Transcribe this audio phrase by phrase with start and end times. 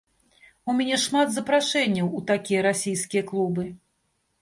[0.71, 3.73] У мяне шмат запрашэнняў у такія расійскія клубы.